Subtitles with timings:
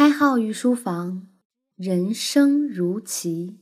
[0.00, 1.26] 开号御书房，
[1.76, 3.58] 人生如棋。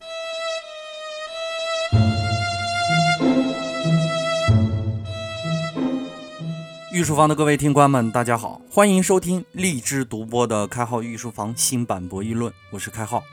[6.92, 13.24] 御书房的各位听官们，大家好，欢迎收听荔枝独播的开号御书房新版博弈论，我是开号。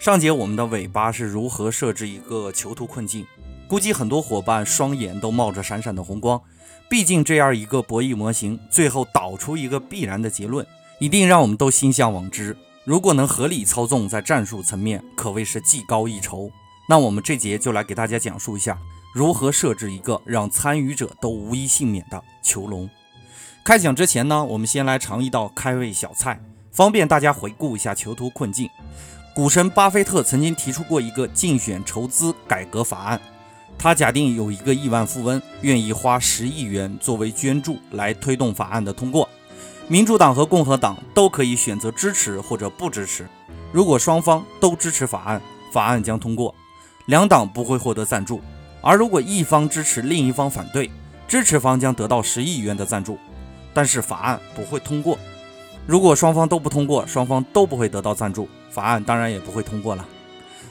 [0.00, 3.24] 上节我们的尾巴是如何设置一个囚徒困境？
[3.68, 6.42] 估计很多伙伴双眼都冒着闪闪的红光。
[6.88, 10.66] 毕竟这样一个博弈模型，最后导出一个必然的结论，
[11.00, 12.54] 一定让我们都心向往之。
[12.84, 16.50] 如果能合理操纵，在战术层面可谓是技高一筹。
[16.86, 18.76] 那我们这节就来给大家讲述一下
[19.14, 22.88] 如何设置一个让参与者都无一幸免的囚笼。
[23.64, 26.38] 开讲之前呢，我们先来尝一道开胃小菜，
[26.70, 28.68] 方便大家回顾一下囚徒困境。
[29.34, 33.18] 股神巴菲特曾经提出过一个竞选筹资改革法案。
[33.78, 39.26] 他假定有一个亿万富翁愿意花十亿元作为捐助来推动法案的通过，
[39.90, 43.28] 民主党和共和党都可以选择支持或者不支持。
[43.72, 46.54] 如果双方都支持法案，法案将通过，
[47.06, 48.38] 两党不会获得赞助；
[48.80, 50.88] 而如果一方支持，另一方反对，
[51.26, 53.18] 支持方将得到十亿元的赞助，
[53.74, 55.18] 但是法案不会通过。
[55.88, 60.06] 如果双方都不通过，双方都不会得到赞助，法案当然也不会通过了。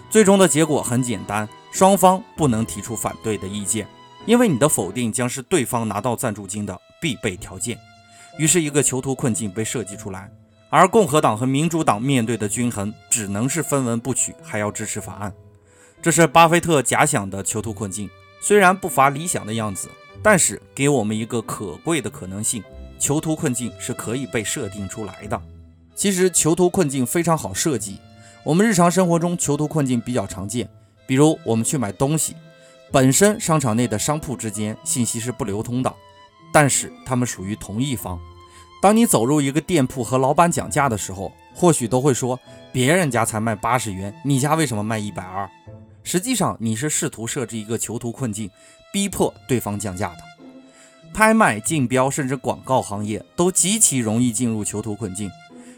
[0.09, 1.45] 最终的结果很简单。
[1.73, 3.85] 双方不能提出反对的意见，
[4.25, 7.77] 因为你的否定将是对方拿到赞助金的必备条件。
[8.37, 10.31] 于是，一个囚徒困境被设计出来，
[10.69, 15.33] 而共和党和民主党面对的均衡只能是分文不取，还要支持法案。
[16.01, 18.09] 这是巴菲特假想的囚徒困境，
[18.41, 19.89] 虽然不乏理想的样子，
[20.23, 22.63] 但是给我们一个可贵的可能性：
[22.97, 25.41] 囚徒困境是可以被设定出来的。
[25.93, 27.99] 其实，囚徒困境非常好设计，
[28.45, 30.69] 我们日常生活中囚徒困境比较常见。
[31.05, 32.35] 比如我们去买东西，
[32.91, 35.93] 本身商场内的商铺之间信息是不流通的，
[36.51, 38.19] 但是他们属于同一方。
[38.81, 42.39] 当你走入一个店铺和老板讲价的时候，或许都会说
[42.71, 45.49] 别人家才卖八十元，你家为什么卖一百二？
[46.03, 48.49] 实际上你是试图设置一个囚徒困境，
[48.93, 50.17] 逼迫对方降价的。
[51.13, 55.29] 拍卖、竞标甚至广告行业都极其容易进入囚徒困境，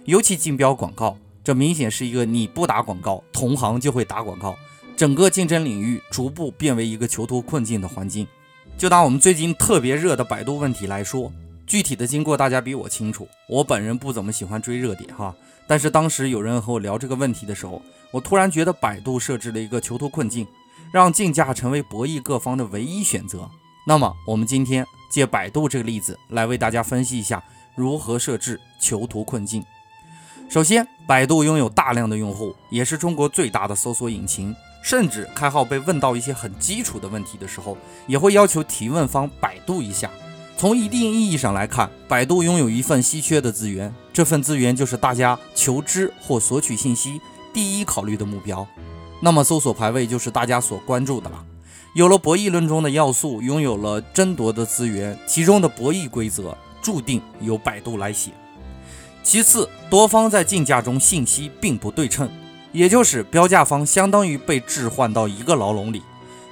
[0.06, 4.56] 尤其竞标广告，这明显是一个你不打广告，同行就会打广告。
[4.96, 8.28] 整个竞争领域逐步变为一个囚徒困境的环境。
[8.78, 11.32] 就拿我们最近特别热的百度问题来说，
[11.68, 13.28] 具体的经过大家比我清楚。
[13.48, 15.36] 我本人不怎么喜欢追热点哈，
[15.68, 20.48] 但是当时有人和我聊这个问题的时候，我突然觉得百度设置了一个囚徒困境，
[20.92, 23.50] 让竞价成为博弈各方的唯一选择。
[23.86, 27.44] 那么我们今天借百度这个例子来为大家分析一下
[27.76, 29.64] 如何设置囚徒困境。
[30.50, 34.54] 首先，百度拥有大量的用户，也是中国最大的搜索引擎。
[34.82, 37.78] 甚至开号被问到一些很基础的问题的时候，
[38.08, 40.10] 也会要求提问方百度一下。
[40.58, 47.20] 从一定意义上来看，百度拥有一份稀缺的资源，这份资源就是大家求知或索取信息
[47.52, 48.68] 第一考虑的目标。
[49.22, 51.44] 那么，搜索排位就是大家所关注的了。
[51.94, 58.32] 有了博弈论中的要素，拥有了争夺的资源，其中的博弈规则注定由百度来写。
[59.24, 62.30] 其次，多方在竞价中信息并不对称。
[62.72, 66.02] 也就是标价方相当于被置换到一个牢笼里，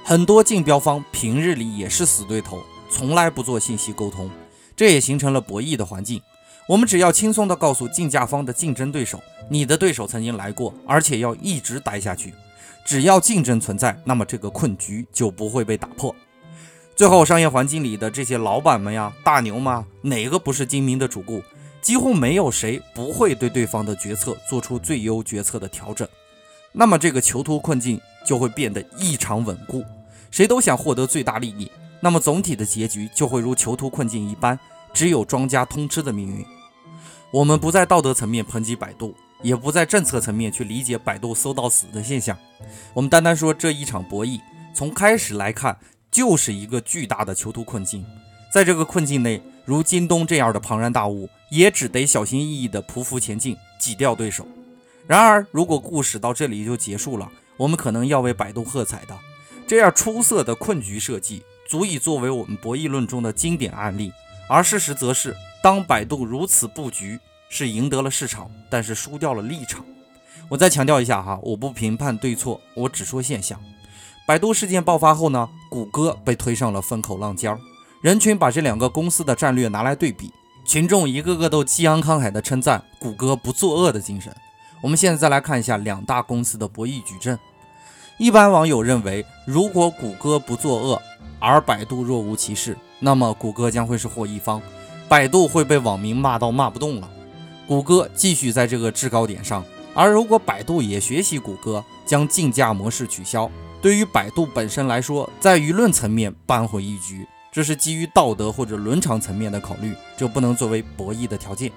[0.04, 4.30] 很多竞标方平日里也是死对头，从来不做信息沟通，
[4.76, 6.20] 这也形成了博弈的环境。
[6.68, 12.32] 我们只要轻松地告诉竞价方的竞争对手，你的对手曾经来过，而且要一直待下去。
[12.84, 16.14] 只要竞争存在，那么这个困局就不会被打破。
[16.94, 19.86] 最后，商业环境里的这些老板们呀，大牛吗？
[20.02, 21.42] 哪个不是精明的主顾？
[21.82, 26.06] 几乎没有谁不会对对方的决策做出最优决策的调整，
[26.72, 29.84] 那么这个囚徒困境就会变得异常稳固，
[30.30, 31.70] 谁都想获得最大利益，
[32.00, 34.58] 那么总体的结局就会如囚徒困境一般，
[34.92, 36.44] 只有庄家通吃的命运。
[37.32, 42.36] 我们不在道德层面抨击百度，也不在政策层面去理解百度搜到死的现象，
[42.92, 44.40] 我们单单说这一场博弈
[44.74, 45.78] 从开始来看
[46.10, 48.04] 就是一个巨大的囚徒困境，
[48.52, 51.30] 在这个困境内，如京东这样的庞然大物。
[51.48, 54.46] 也只得小心翼翼地匍匐前进，挤掉对手。
[55.06, 59.18] 然而，如果故事到这里就结束了，我们可能要为百度喝彩的。
[59.66, 64.12] 这样出色的困局设计，足以作为我们博弈论中的经典案例。
[64.48, 67.18] 而事实则是，当百度如此布局，
[67.48, 69.84] 是赢得了市场，但是输掉了立场。
[70.48, 73.60] 我再强调一下哈，我不评判对错，我只说现象。
[74.26, 77.58] 百度事件爆发后呢，谷歌被推上了风口浪尖儿，
[78.00, 80.32] 人群把这两个公司的战略拿来对比。
[80.64, 84.34] 群众一个个都激昂慷慨地称赞谷歌不作恶的精神。
[84.80, 87.38] 我们现在再来看一下两大公司的博弈矩阵。
[88.18, 91.02] 一般网友认为，如果谷歌不作恶，
[91.38, 94.62] 而百度若无其事，那么谷歌将会是获益方，
[95.08, 97.10] 百度会被网民骂到骂不动了。
[97.66, 99.62] 谷歌继续在这个制高点上。
[99.92, 103.50] 而如果百度也学习谷歌，将竞价模式取消，
[103.82, 111.72] 对于百度本身来说，在舆论层面扳回一局，这是基于道德或者伦常层面的考虑，这不能作为博弈的条件。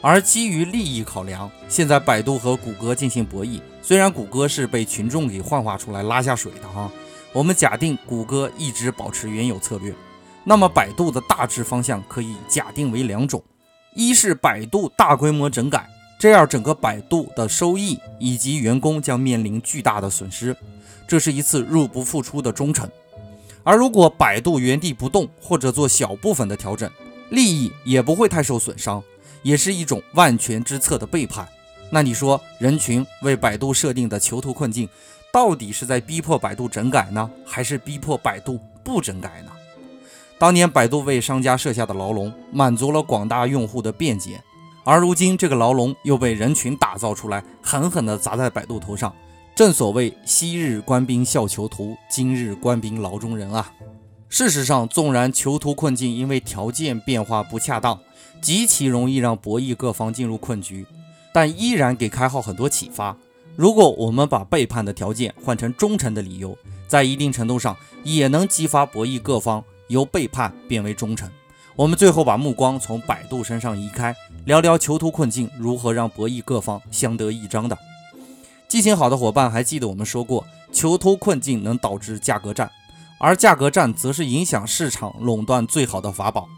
[0.00, 6.90] 而基于利益考量，现在百度和谷歌进行博弈，虽然谷歌是被群众给幻化出来拉下水的哈，
[7.32, 9.92] 我们假定谷歌一直保持原有策略，
[10.44, 13.42] 那么百度的大致方向可以假定为两种：
[13.94, 15.88] 一是百度大规模整改。
[16.18, 20.56] 这样，整个百度的收益以及员工将面临巨大的损失，
[21.06, 22.88] 这是一次入不敷出的忠诚。
[23.66, 26.88] 而如果百度原地不动或者做小部分的调整，
[27.30, 29.02] 利益也不会太受损伤，
[29.42, 31.48] 也是一种万全之策的背叛。
[31.90, 34.88] 那你说，人群为百度设定的囚徒困境，
[35.32, 39.50] 到底是在逼迫百度整改呢，还是逼迫百度不整改呢？
[40.38, 44.40] 当年百度为商家设下的牢笼，满足了广大用户的便捷。
[44.84, 49.12] 而如今，这个牢笼又被人群打造出来，狠狠地砸在百度头上。
[49.56, 53.72] 正所谓昔日官兵笑囚徒，今日官兵牢中人啊！
[54.28, 57.98] 事实上，纵然囚徒困境因为条件变化不恰当，
[58.42, 60.84] 极其容易让博弈各方进入困局，
[61.32, 63.16] 但依然给开号很多启发。
[63.56, 66.54] 如果我们把背叛的条件换成忠诚的理由，
[66.86, 67.74] 在一定程度上
[68.04, 71.30] 也能激发博弈各方由背叛变为忠诚。
[71.76, 74.14] 我们最后把目光从百度身上移开，
[74.44, 77.78] 聊聊囚徒困境如何让博弈各方相得益彰的。
[78.68, 82.68] 记性好的伙伴还记得我们说过，囚徒困境能导致价格战，
[83.18, 86.48] 而价格战则是影响市场垄断最好的法宝。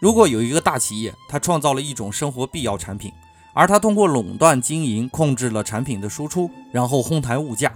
[0.00, 3.12] 如果有一个大企业，它创造了一种生活必要产品，
[3.54, 7.72] 而它通过垄断经营控制了产品的输出，然后哄抬物价。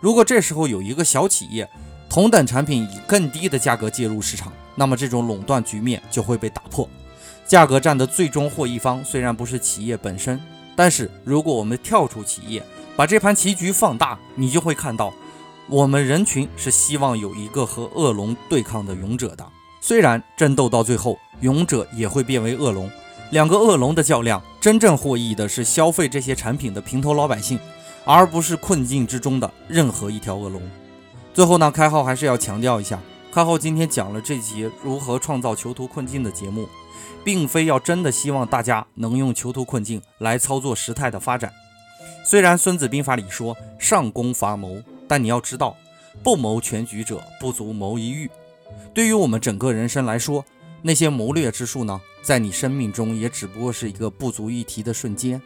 [0.00, 1.66] 如果这时候有一个小企业，
[2.10, 6.86] 同等产品以更低的价格介入市场，那么这种垄断局面就会被打破。
[7.46, 10.38] 价格战的最终获益方虽然不是企业本身，
[10.76, 12.62] 但是如果我们跳出企业，
[12.96, 15.12] 把这盘棋局放大，你就会看到，
[15.68, 19.44] 我们人群是希望有一个和恶龙对抗的勇者的。
[19.80, 22.88] 虽然争斗到最后，勇者也会变为恶龙，
[23.30, 27.58] 两个恶龙的较量，真正获益的是消费这些产品的平头老百姓，
[28.04, 30.62] 而不是困境之中的任何一条恶龙。
[31.34, 33.00] 最后呢，开号还是要强调一下，
[33.32, 36.68] 开号今天讲了这节如何创造囚徒困境的节目，
[37.24, 41.52] 并非要真的希望大家能用囚徒困境来操作时态的发展。
[42.24, 45.76] 虽然《孙子兵法》里说上攻伐谋，但你要知道，
[46.22, 48.30] 不谋全局者不足谋一域。
[48.94, 50.42] 对于我们整个人生来说，
[50.80, 55.40] 那些谋略之术呢，在你生命中也只不过是一个不足一提的瞬间。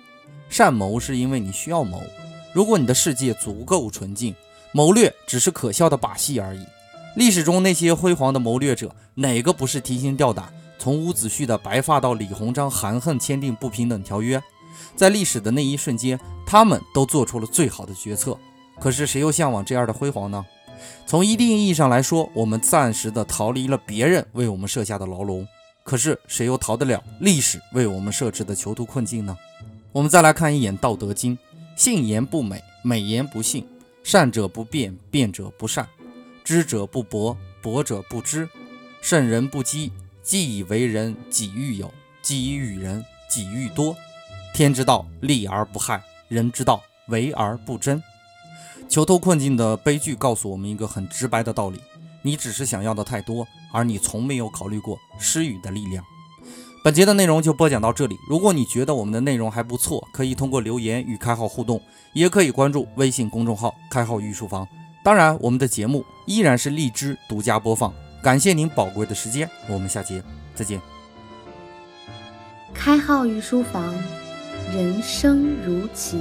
[0.49, 2.01] 善谋是因为你需要谋，
[2.53, 4.35] 如果你的世界足够纯净。
[4.71, 6.65] 谋略只是可笑的把戏而已。
[7.17, 10.53] 历史中那些辉煌的谋略者，哪个不是提心吊胆？
[10.79, 14.41] 从伍子胥的白发到李鸿章含恨签订不平等条约，
[14.97, 18.39] 在历史的那一瞬间，他们都做出了最好的决策。
[18.81, 20.45] 可是谁又向往这样的辉煌呢？
[21.07, 25.47] 从一定意义上来说，我们暂时的逃离了别人为我们设下的牢笼。
[25.83, 29.37] 可是谁又逃得了历史为我们设置的囚徒困境呢？
[29.91, 31.37] 我们再来看一眼《道德经》：
[31.77, 33.67] 信言不美，美言不信。
[34.05, 35.85] 善者不辩，辩者不善；
[36.43, 38.49] 知者不博，博者不知。
[39.03, 39.93] 圣人不积，
[40.23, 41.89] 既以为人，己欲有；
[42.23, 43.95] 既以与人，己欲多。
[44.59, 48.03] 天之道，利而不害；人之道，为而不争。
[48.89, 51.81] 囚徒困境的悲剧告诉我们一个很直白的道理：
[52.23, 56.03] 你只是想要的太多，而你从没有考虑过施予的力量。
[56.83, 58.17] 本节的内容就播讲到这里。
[58.29, 61.81] 如果你觉得我们的内容还不错，可以通过留言与开号互动，
[62.13, 64.67] 也可以关注微信公众号“开号御书房”。
[65.05, 67.95] 当然，我们的节目依然是荔枝独家播放。
[68.25, 70.21] 感谢您宝贵的时间，我们下节
[70.53, 70.81] 再见。
[72.75, 73.95] 开号御书房，
[74.71, 76.19] 人生如棋。